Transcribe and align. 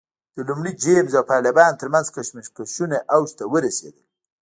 د 0.35 0.37
لومړي 0.47 0.71
جېمز 0.83 1.13
او 1.19 1.25
پارلمان 1.33 1.71
ترمنځ 1.81 2.05
کشمکشونه 2.15 2.97
اوج 3.15 3.29
ته 3.39 3.43
ورسېدل. 3.53 4.05